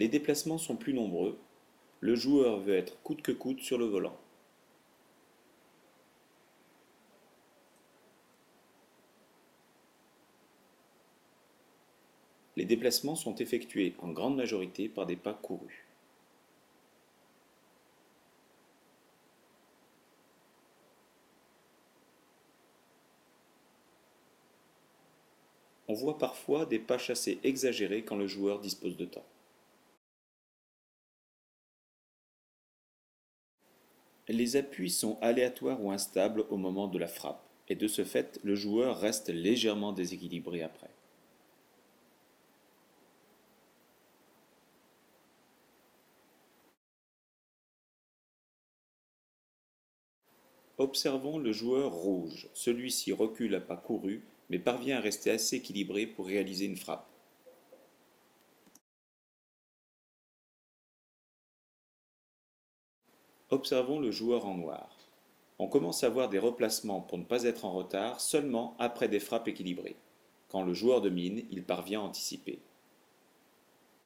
Les 0.00 0.08
déplacements 0.08 0.56
sont 0.56 0.76
plus 0.76 0.94
nombreux. 0.94 1.38
Le 2.00 2.14
joueur 2.14 2.58
veut 2.60 2.74
être 2.74 3.02
coûte 3.02 3.20
que 3.20 3.32
coûte 3.32 3.60
sur 3.60 3.76
le 3.76 3.84
volant. 3.84 4.16
Les 12.56 12.64
déplacements 12.64 13.14
sont 13.14 13.34
effectués 13.34 13.94
en 13.98 14.08
grande 14.08 14.36
majorité 14.36 14.88
par 14.88 15.04
des 15.04 15.16
pas 15.16 15.34
courus. 15.34 15.84
On 25.88 25.92
voit 25.92 26.16
parfois 26.16 26.64
des 26.64 26.78
pas 26.78 26.96
chassés 26.96 27.38
exagérés 27.42 28.02
quand 28.02 28.16
le 28.16 28.26
joueur 28.26 28.60
dispose 28.60 28.96
de 28.96 29.04
temps. 29.04 29.26
Les 34.32 34.54
appuis 34.54 34.90
sont 34.90 35.18
aléatoires 35.20 35.82
ou 35.82 35.90
instables 35.90 36.44
au 36.50 36.56
moment 36.56 36.86
de 36.86 36.98
la 36.98 37.08
frappe, 37.08 37.42
et 37.68 37.74
de 37.74 37.88
ce 37.88 38.04
fait, 38.04 38.38
le 38.44 38.54
joueur 38.54 39.00
reste 39.00 39.28
légèrement 39.28 39.92
déséquilibré 39.92 40.62
après. 40.62 40.90
Observons 50.78 51.36
le 51.36 51.52
joueur 51.52 51.92
rouge. 51.92 52.48
Celui-ci 52.54 53.12
recule 53.12 53.56
à 53.56 53.60
pas 53.60 53.76
couru 53.76 54.22
mais 54.48 54.58
parvient 54.58 54.98
à 54.98 55.00
rester 55.00 55.30
assez 55.30 55.56
équilibré 55.56 56.06
pour 56.06 56.26
réaliser 56.26 56.66
une 56.66 56.76
frappe. 56.76 57.06
Observons 63.52 63.98
le 63.98 64.12
joueur 64.12 64.46
en 64.46 64.54
noir. 64.54 64.96
On 65.58 65.66
commence 65.66 66.04
à 66.04 66.08
voir 66.08 66.28
des 66.28 66.38
replacements 66.38 67.00
pour 67.00 67.18
ne 67.18 67.24
pas 67.24 67.42
être 67.42 67.64
en 67.64 67.72
retard 67.72 68.20
seulement 68.20 68.76
après 68.78 69.08
des 69.08 69.18
frappes 69.18 69.48
équilibrées. 69.48 69.96
Quand 70.48 70.62
le 70.62 70.72
joueur 70.72 71.00
domine, 71.00 71.42
il 71.50 71.64
parvient 71.64 72.00
à 72.00 72.04
anticiper. 72.04 72.60